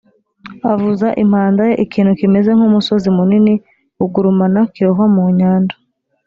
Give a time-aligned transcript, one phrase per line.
[0.71, 3.53] avuza impanda ye ikintu kimeze nk umusozi munini
[3.97, 5.75] b ugurumana kirohwa mu nyanja